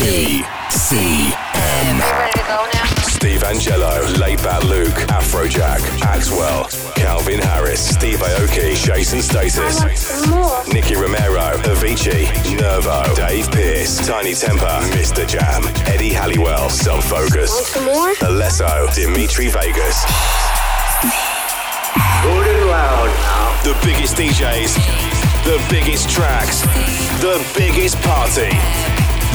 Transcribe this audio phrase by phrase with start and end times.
[0.00, 1.36] BCM.
[3.04, 9.82] Steve Angello, Late Bat Luke, Afrojack, Axwell, Calvin Harris, Steve Aoki, Jason Status,
[10.72, 12.24] Nicky Romero, Avicii,
[12.58, 15.28] Nervo, Dave Pearce, Tinie Tempah, Mr.
[15.28, 17.74] Jam, Eddie Halliwell, Sub Focus,
[18.22, 20.02] Alesso, Dimitri Vegas.
[22.22, 23.10] Good loud.
[23.64, 24.76] The biggest DJs,
[25.44, 26.62] the biggest tracks,
[27.20, 28.48] the biggest party.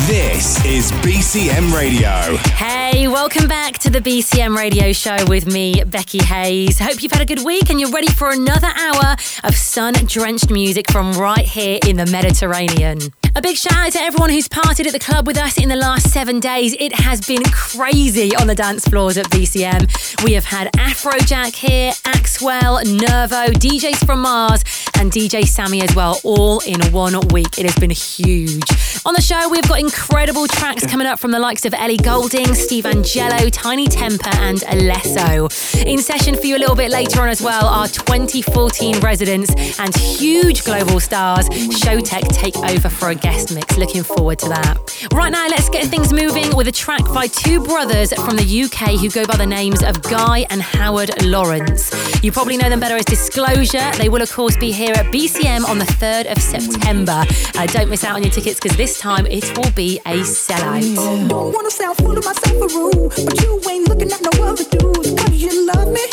[0.03, 2.35] This is BCM Radio.
[2.57, 6.77] Hey, welcome back to the BCM Radio Show with me, Becky Hayes.
[6.77, 10.51] Hope you've had a good week and you're ready for another hour of sun drenched
[10.51, 12.99] music from right here in the Mediterranean.
[13.37, 15.75] A big shout out to everyone who's partied at the club with us in the
[15.75, 16.73] last seven days.
[16.79, 20.23] It has been crazy on the dance floors at BCM.
[20.23, 24.63] We have had Afrojack here, Axwell, Nervo, DJs from Mars,
[24.97, 27.59] and DJ Sammy as well, all in one week.
[27.59, 28.63] It has been huge.
[29.05, 32.55] On the show, we've got incredible tracks coming up from the likes of Ellie Goulding,
[32.55, 35.85] Steve Angello, Tinie Tempah, and Alesso.
[35.85, 39.93] In session for you a little bit later on as well are 2014 residents and
[39.93, 41.49] huge global stars.
[41.49, 43.75] Showtek take over for a guest mix.
[43.75, 44.75] Looking forward to that.
[45.11, 48.99] Right now, let's get things moving with a track by two brothers from the UK
[49.01, 51.81] who go by the names of Guy and Howard Lawrence.
[52.23, 53.89] You probably know them better as Disclosure.
[53.97, 57.23] They will, of course, be here at BCM on the 3rd of September.
[57.57, 61.27] Uh, don't miss out on your tickets because this time it will be a sellout.
[61.27, 65.09] Don't wanna sound of myself a rude, but you ain't looking at no other dudes.
[65.31, 66.05] You love me.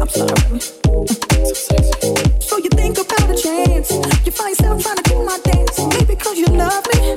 [0.00, 0.60] I'm sorry.
[2.48, 3.90] So you think about a chance.
[4.24, 5.78] You find yourself trying to do my dance.
[5.94, 7.16] Maybe cause you love me.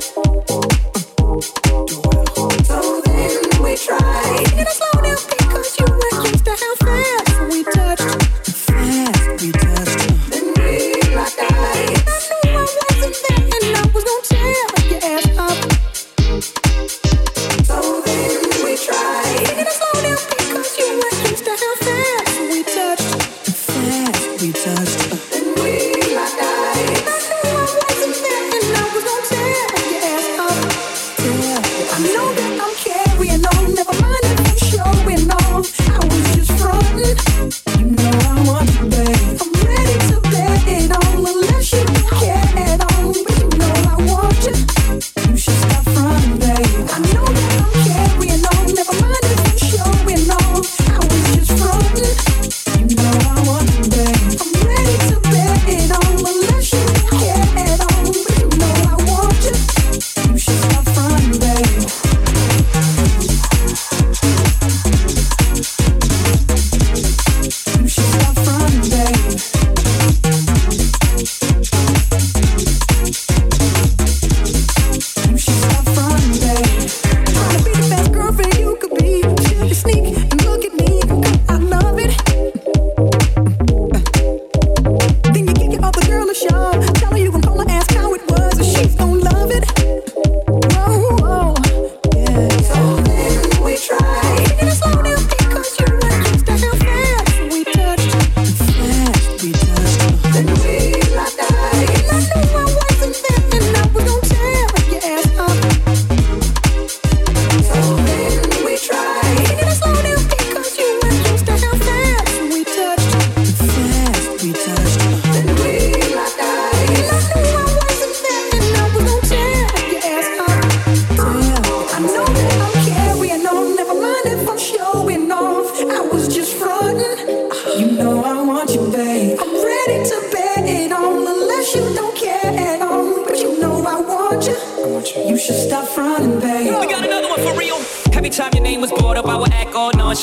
[2.64, 4.34] So then we try.
[4.36, 6.48] Taking it slow down because you were used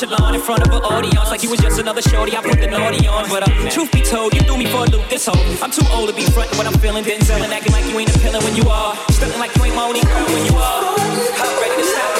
[0.06, 2.36] nonchalant in front of an audience like you was just another shorty.
[2.36, 4.90] I put the naughty on, but uh, truth be told, you threw me for a
[4.90, 5.08] loop.
[5.08, 7.04] This whole I'm too old to be frontin' what I'm feeling.
[7.04, 8.94] Denzel and acting like you ain't appealing when you are.
[9.10, 10.94] Stuntin' like you ain't my only girl when you are.
[10.96, 12.19] I'm ready to stop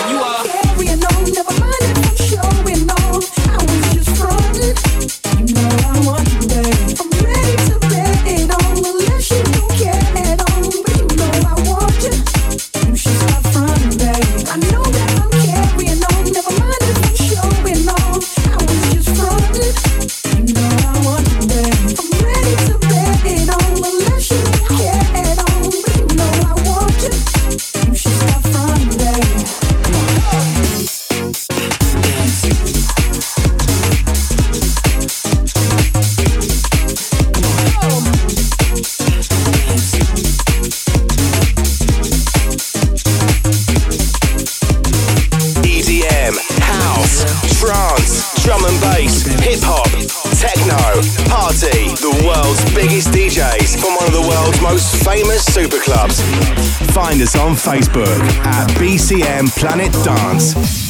[57.21, 60.90] Find us on Facebook at BCM Planet Dance.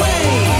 [0.00, 0.59] there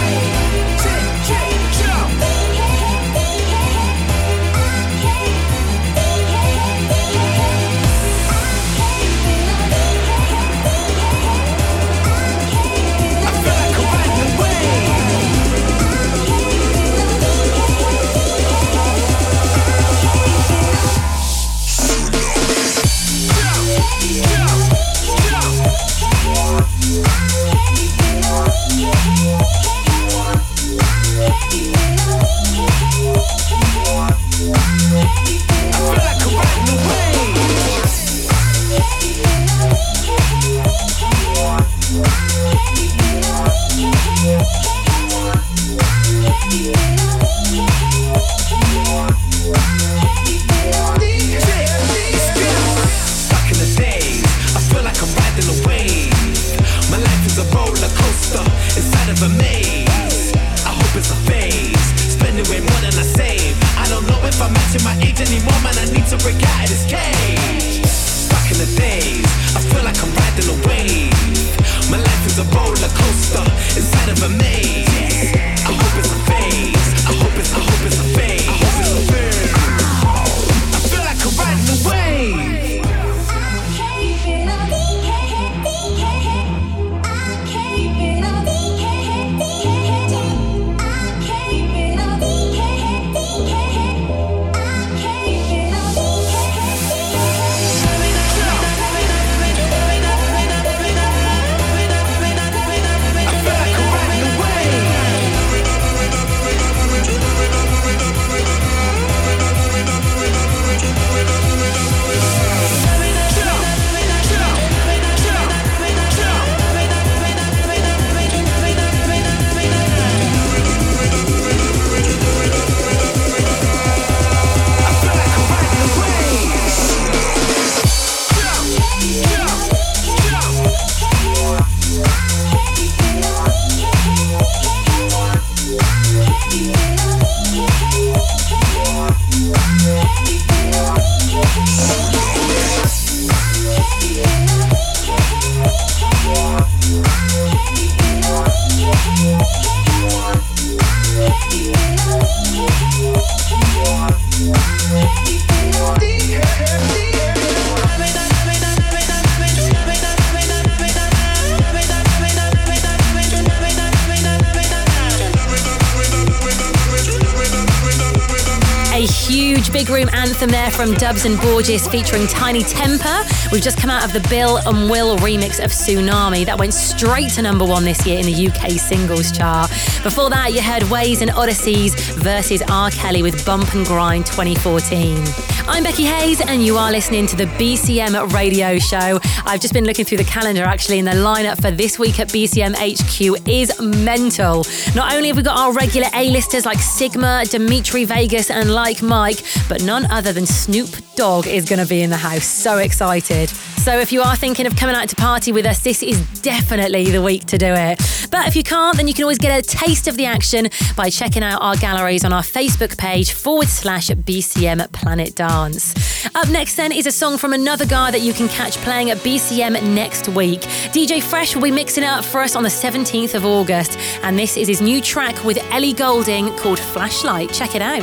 [170.80, 173.52] from DVBBS and Borgeous featuring Tinie Tempah.
[173.52, 176.46] We've just come out of the Bill and Will remix of Tsunami.
[176.46, 179.68] That went straight to number one this year in the UK singles chart.
[180.02, 182.90] Before that, you heard Waze and Odysseys versus R.
[182.92, 185.59] Kelly with Bump and Grind 2014.
[185.72, 189.20] I'm Becky Hayes, and you are listening to the BCM radio show.
[189.46, 192.26] I've just been looking through the calendar actually, and the lineup for this week at
[192.26, 194.66] BCM HQ is mental.
[194.96, 199.44] Not only have we got our regular A-listers like Sigma, Dimitri Vegas, and Like Mike,
[199.68, 202.46] but none other than Snoop Dogg is going to be in the house.
[202.46, 203.52] So excited.
[203.80, 207.10] So if you are thinking of coming out to party with us, this is definitely
[207.10, 207.98] the week to do it.
[208.30, 211.08] But if you can't, then you can always get a taste of the action by
[211.08, 216.26] checking out our galleries on our Facebook page forward slash BCM Planet Dance.
[216.34, 219.16] Up next, then, is a song from another guy that you can catch playing at
[219.18, 220.60] BCM next week.
[220.92, 224.38] DJ Fresh will be mixing it up for us on the 17th of August, and
[224.38, 227.50] this is his new track with Ellie Goulding called Flashlight.
[227.54, 228.02] Check it out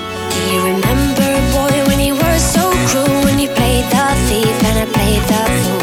[3.89, 5.76] the thief and I played the fool.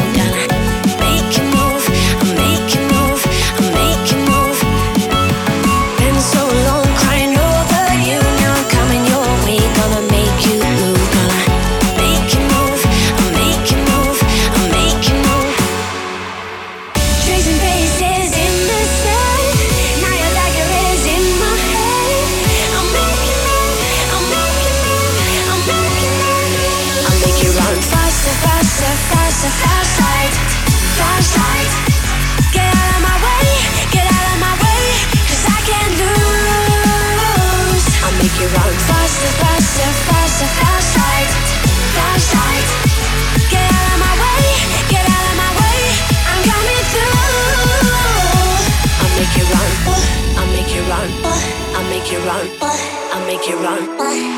[53.47, 54.34] You remember,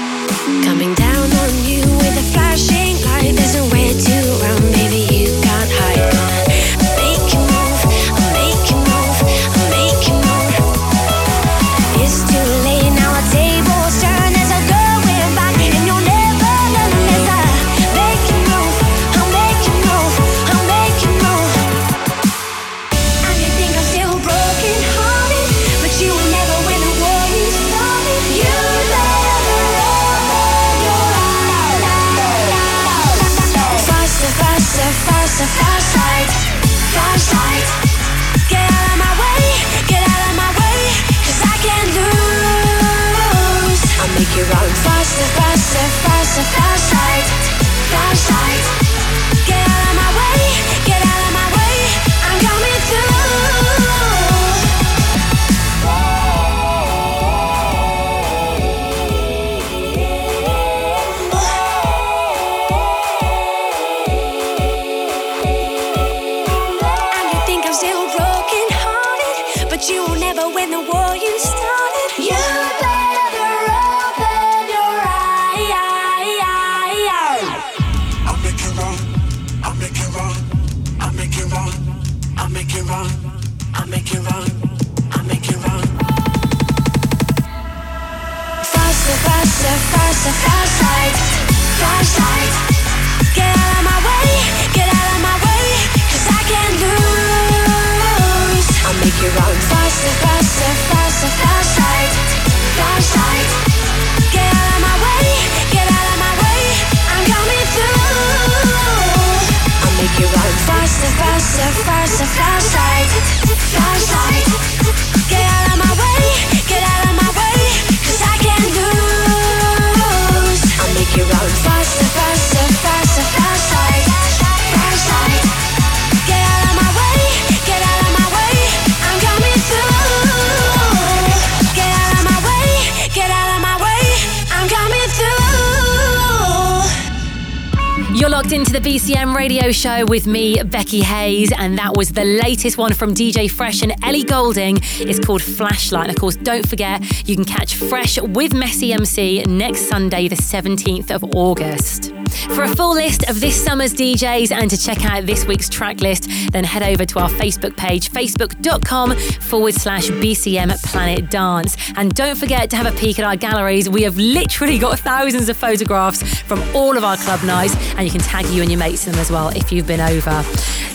[138.88, 143.52] BCM radio show with me, Becky Hayes, and that was the latest one from DJ
[143.52, 144.78] Fresh and Ellie Goulding.
[144.82, 146.04] It's called Flashlight.
[146.04, 150.38] And of course, don't forget, you can catch Fresh with Messy MC next Sunday, the
[150.38, 152.13] 17th of August.
[152.56, 156.00] For a full list of this summer's DJs and to check out this week's track
[156.02, 161.76] list, then head over to our Facebook page, facebook.com forward slash BCM Planet Dance.
[161.95, 163.89] And don't forget to have a peek at our galleries.
[163.89, 168.12] We have literally got thousands of photographs from all of our club nights, and you
[168.12, 170.44] can tag you and your mates in them as well if you've been over.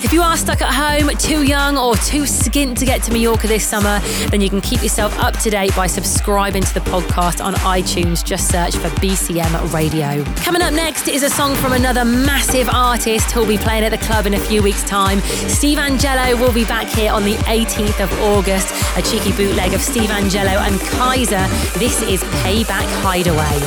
[0.04, 3.46] If you are stuck at home, too young, or too skint to get to Mallorca
[3.46, 7.42] this summer, then you can keep yourself up to date by subscribing to the podcast
[7.42, 8.24] on iTunes.
[8.24, 10.24] Just search for BCM Radio.
[10.42, 13.98] Coming up next is a song from another massive artist who'll be playing at the
[13.98, 15.20] club in a few weeks' time.
[15.20, 18.74] Steve Angello will be back here on the 18th of August.
[18.96, 21.48] A cheeky bootleg of Steve Angello and Kiesza.
[21.78, 23.58] This is Payback Hideaway.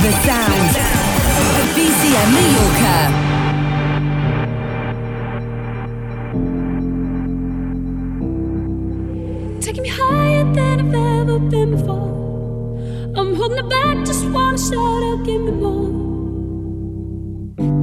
[0.00, 0.76] The sound
[1.58, 3.31] of BCM Mallorca.
[10.94, 12.76] I've ever been before.
[13.16, 15.88] I'm holding it back, just wanna shout out, give me more.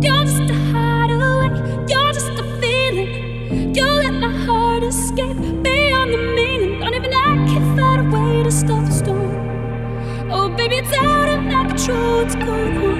[0.04, 1.50] You're just a hideaway,
[1.90, 3.74] you're just a feeling.
[3.76, 6.80] You let my heart escape beyond the meaning.
[6.82, 10.32] Don't even I can find a way to stop the storm.
[10.32, 12.98] Oh, baby, it's out of my control, what's going on?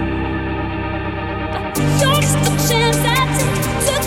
[2.02, 3.99] You're just a chance I take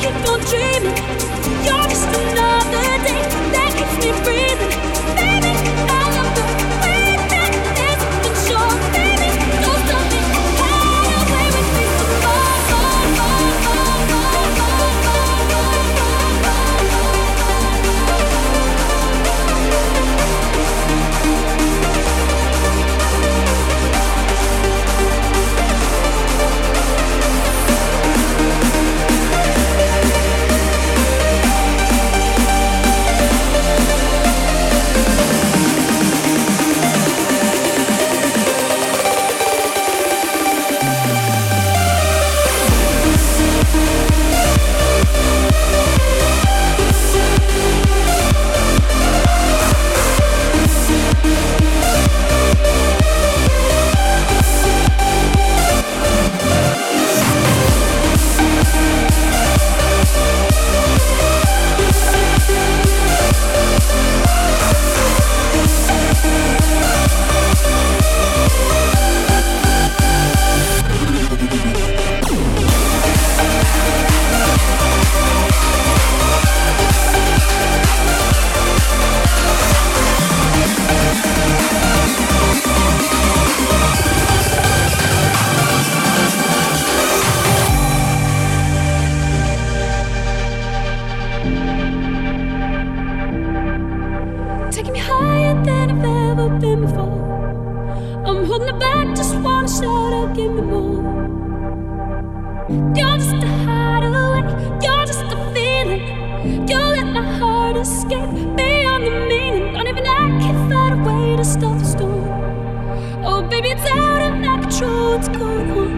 [113.24, 115.12] Oh, baby, it's out of my control.
[115.16, 115.90] What's going on?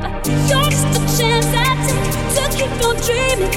[0.00, 3.54] But you're just a chance I take to keep on dreaming.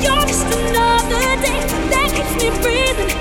[0.00, 1.60] You're just another day
[1.92, 3.12] that keeps me breathing,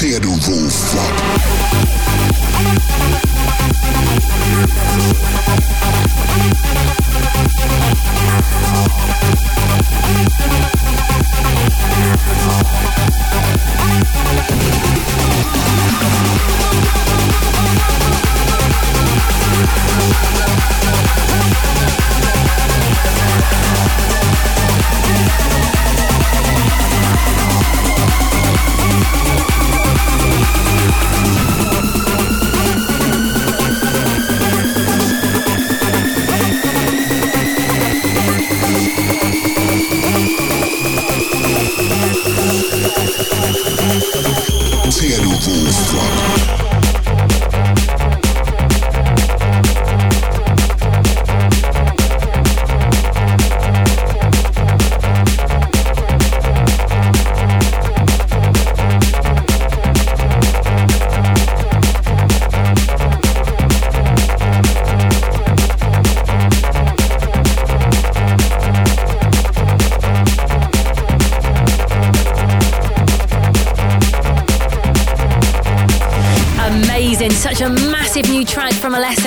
[0.00, 0.80] ser um Wolf.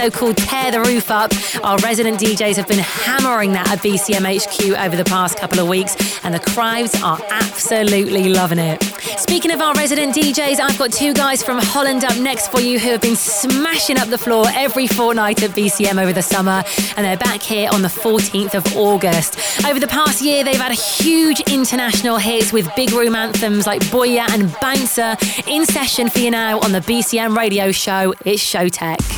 [0.03, 1.31] Alesso called Tear the Roof Up.
[1.63, 5.67] Our resident DJs have been hammering that at BCM HQ over the past couple of
[5.67, 8.83] weeks, and the crowds are absolutely loving it.
[9.17, 12.79] Speaking of our resident DJs, I've got two guys from Holland up next for you
[12.79, 16.63] who have been smashing up the floor every fortnight at BCM over the summer,
[16.97, 19.37] and they're back here on the 14th of August.
[19.65, 24.29] Over the past year, they've had huge international hits with big room anthems like Booyah
[24.33, 25.15] and Bouncer
[25.47, 28.13] in session for you now on the BCM radio show.
[28.25, 29.12] It's Showtek.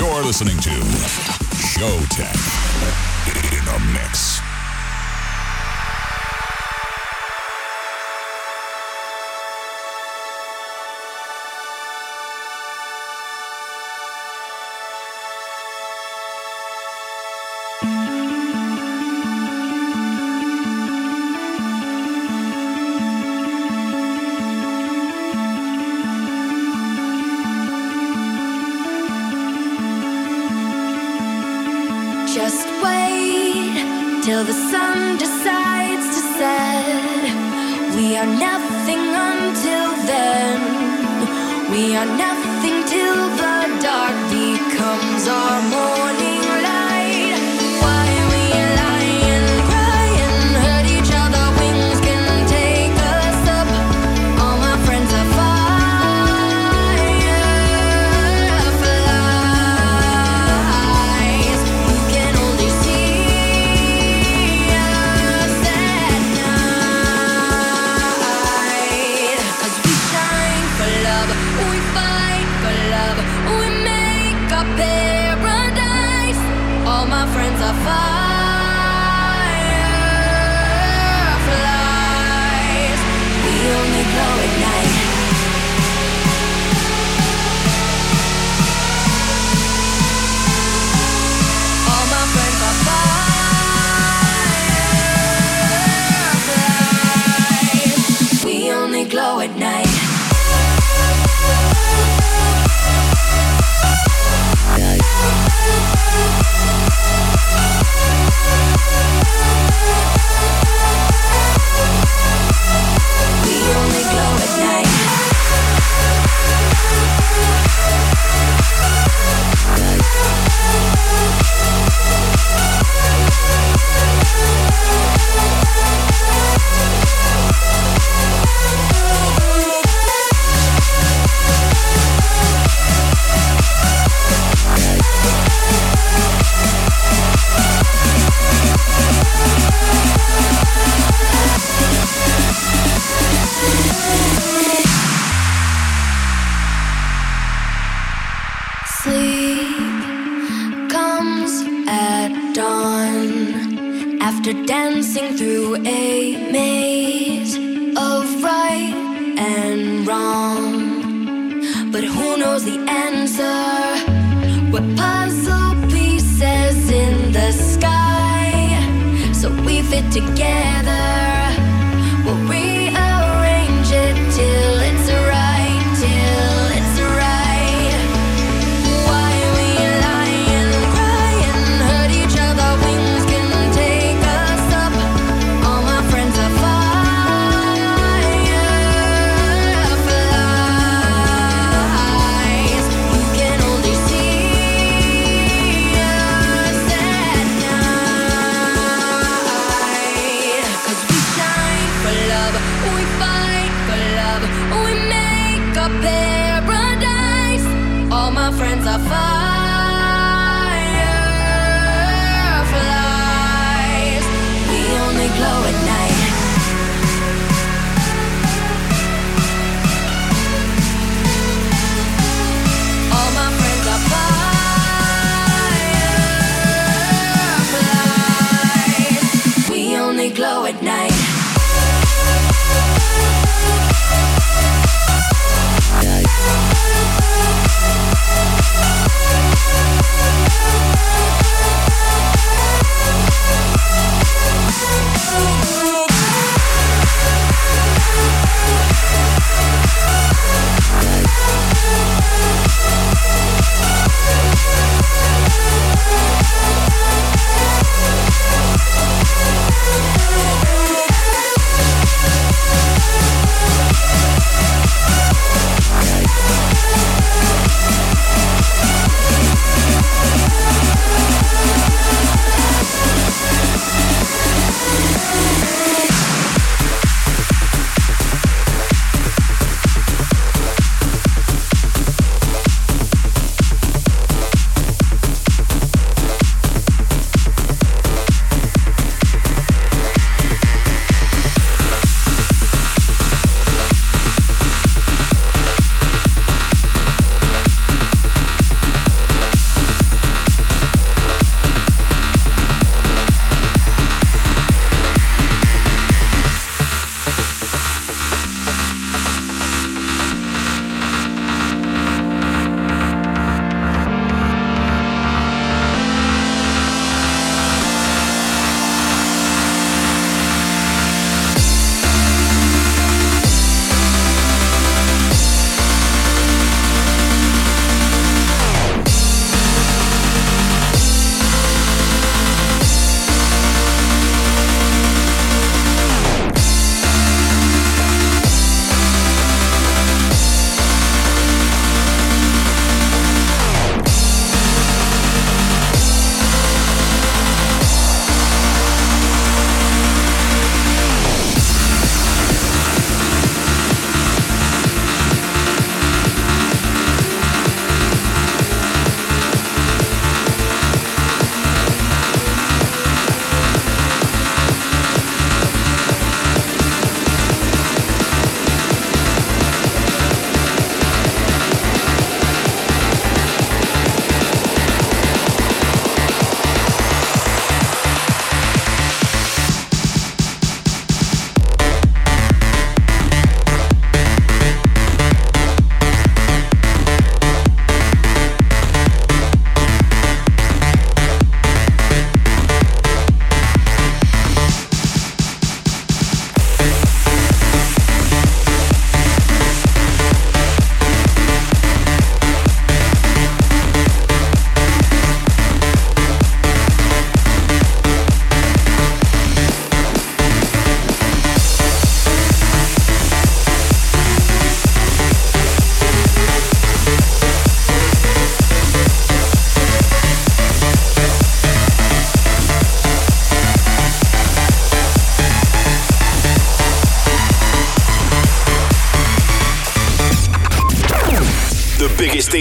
[0.00, 2.49] You're listening to Showtek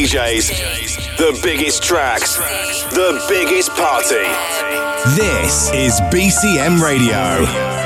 [0.10, 2.36] DJs, the biggest tracks,
[2.96, 4.26] the biggest party.
[5.16, 7.79] This is BCM Radio.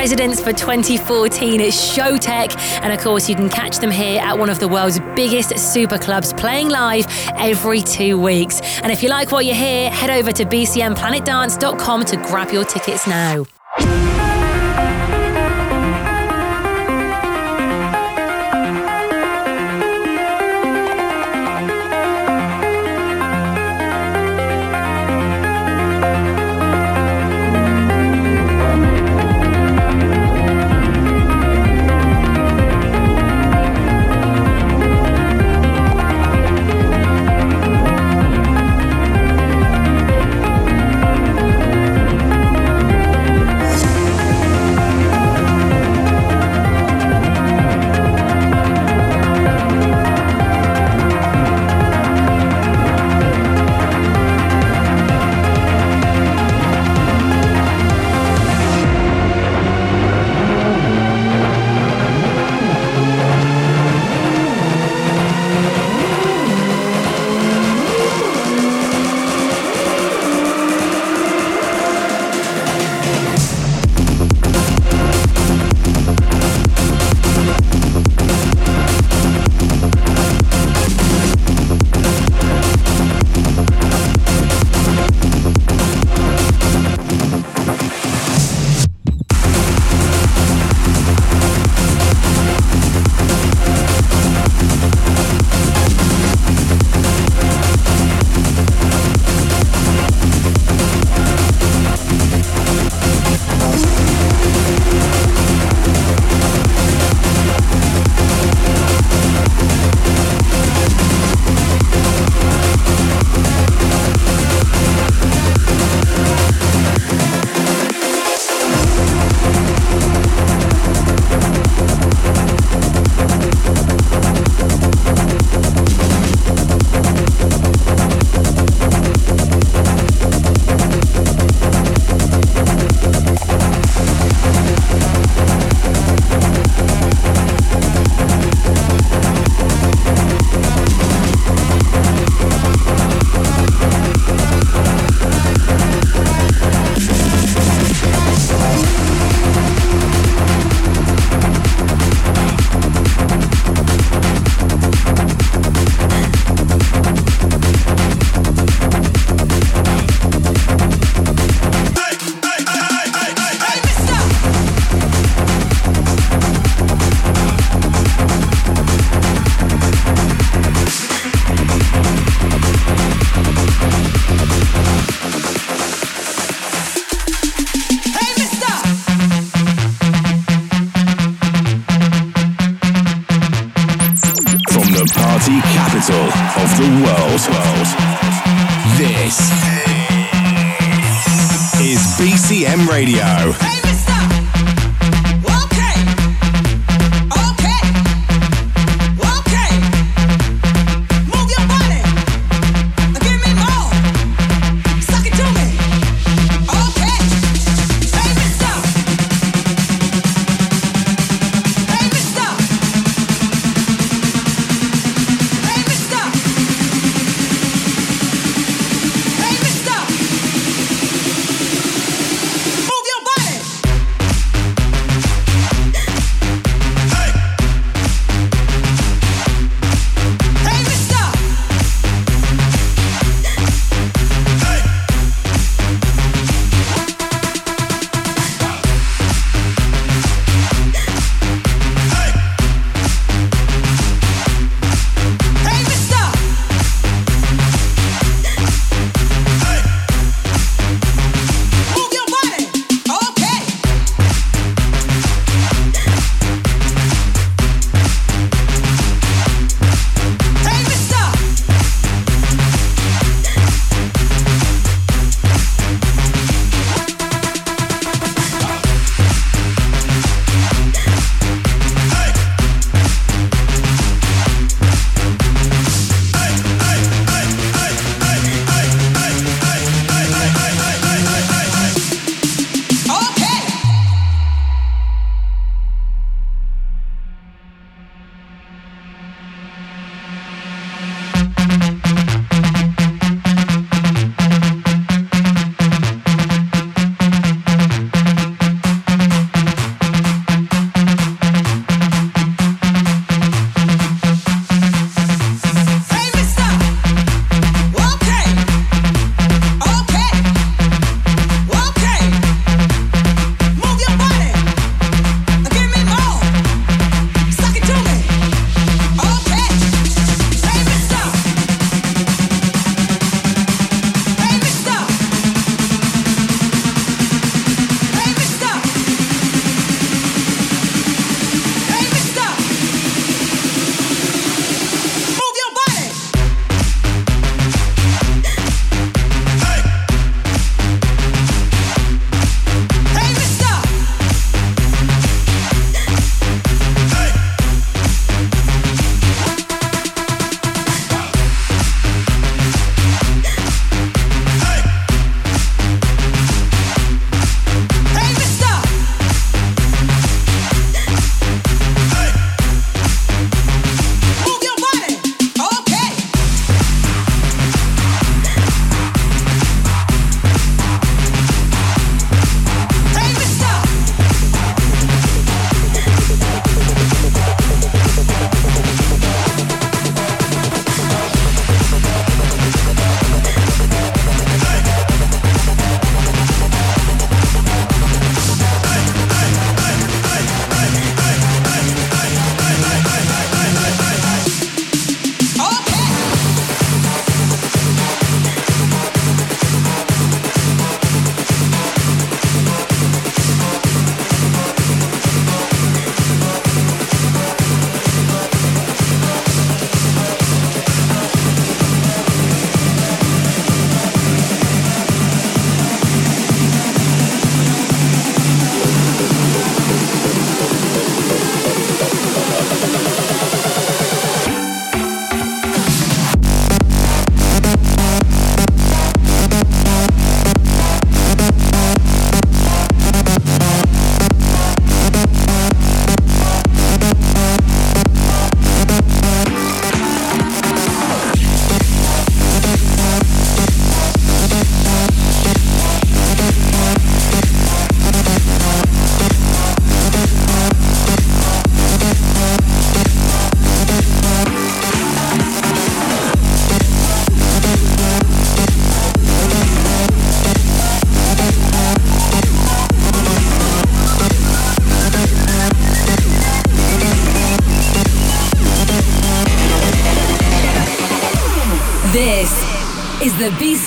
[0.00, 2.56] Residence for 2014 at Showtek.
[2.80, 5.98] And of course, you can catch them here at one of the world's biggest super
[5.98, 7.04] clubs playing live
[7.36, 8.62] every two weeks.
[8.80, 13.06] And if you like what you hear, head over to bcmplanetdance.com to grab your tickets
[13.06, 13.44] now.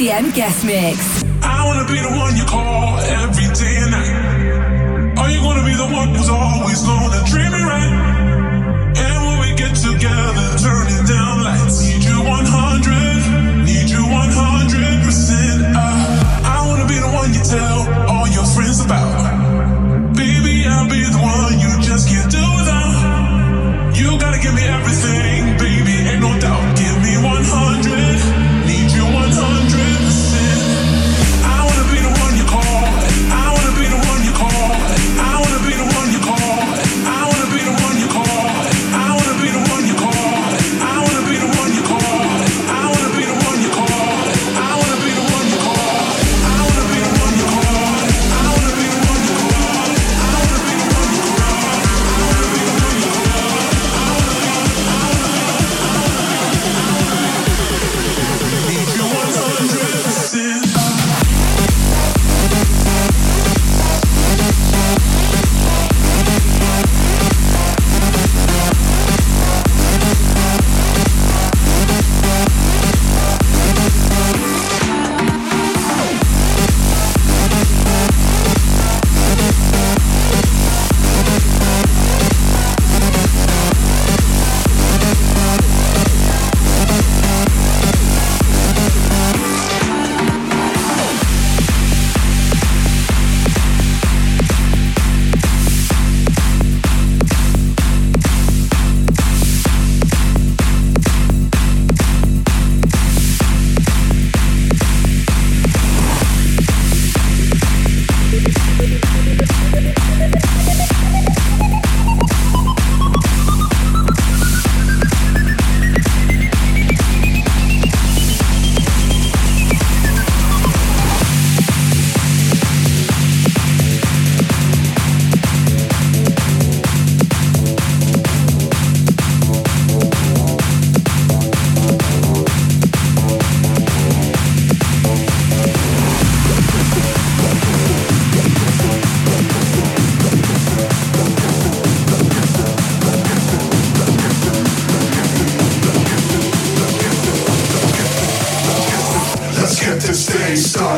[0.03, 1.12] BCM guest mix.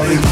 [0.04, 0.25] Stay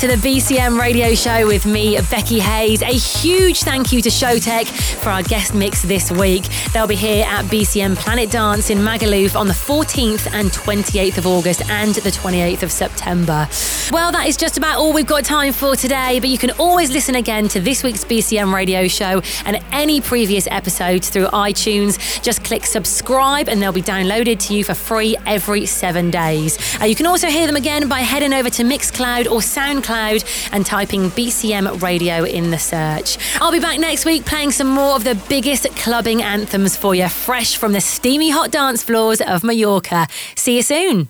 [0.00, 2.80] to the BCM radio show with me, Becky Hayes.
[2.80, 4.66] A huge thank you to Showtek
[4.98, 6.44] for our guest mix this week.
[6.72, 11.26] They'll be here at BCM Planet Dance in Magaluf on the 14th and 28th of
[11.26, 13.46] August and the 28th of September.
[13.92, 16.90] Well, that is just about all we've got time for today, but you can always
[16.90, 22.22] listen again to this week's BCM radio show and any previous episodes through iTunes.
[22.22, 26.56] Just click subscribe and they'll be downloaded to you for free every seven days.
[26.80, 30.50] Uh, you can also hear them again by heading over to Mixcloud or SoundCloud SoundCloud
[30.52, 33.18] and typing BCM Radio in the search.
[33.40, 37.08] I'll be back next week playing some more of the biggest clubbing anthems for you,
[37.08, 40.06] fresh from the steamy hot dance floors of Mallorca.
[40.36, 41.08] See you soon.